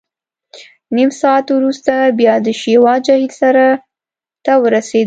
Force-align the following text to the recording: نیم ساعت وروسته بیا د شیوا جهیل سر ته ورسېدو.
نیم 0.97 1.09
ساعت 1.21 1.47
وروسته 1.57 1.93
بیا 2.17 2.35
د 2.45 2.47
شیوا 2.61 2.93
جهیل 3.05 3.31
سر 3.39 3.55
ته 4.45 4.53
ورسېدو. 4.63 4.99